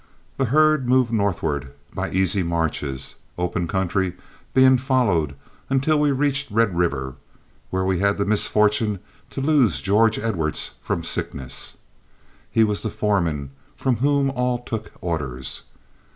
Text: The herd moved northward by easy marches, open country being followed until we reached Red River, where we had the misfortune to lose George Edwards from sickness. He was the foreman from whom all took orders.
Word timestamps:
The 0.37 0.45
herd 0.45 0.89
moved 0.89 1.11
northward 1.13 1.73
by 1.93 2.09
easy 2.09 2.41
marches, 2.41 3.17
open 3.37 3.67
country 3.67 4.13
being 4.51 4.79
followed 4.79 5.35
until 5.69 5.99
we 5.99 6.09
reached 6.09 6.49
Red 6.49 6.75
River, 6.75 7.17
where 7.69 7.83
we 7.85 7.99
had 7.99 8.17
the 8.17 8.25
misfortune 8.25 8.97
to 9.29 9.41
lose 9.41 9.79
George 9.79 10.17
Edwards 10.17 10.71
from 10.81 11.03
sickness. 11.03 11.77
He 12.49 12.63
was 12.63 12.81
the 12.81 12.89
foreman 12.89 13.51
from 13.75 13.97
whom 13.97 14.31
all 14.31 14.57
took 14.57 14.91
orders. 15.01 15.61